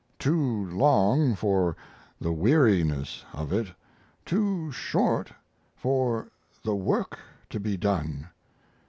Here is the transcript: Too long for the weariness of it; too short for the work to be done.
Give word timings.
Too 0.17 0.65
long 0.67 1.35
for 1.35 1.75
the 2.19 2.31
weariness 2.33 3.23
of 3.33 3.53
it; 3.53 3.67
too 4.25 4.71
short 4.71 5.31
for 5.75 6.25
the 6.63 6.75
work 6.75 7.19
to 7.51 7.59
be 7.59 7.77
done. 7.77 8.27